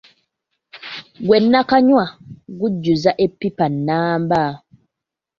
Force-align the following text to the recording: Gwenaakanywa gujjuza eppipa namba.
Gwenaakanywa 1.25 2.05
gujjuza 2.59 3.11
eppipa 3.25 3.65
namba. 3.85 4.43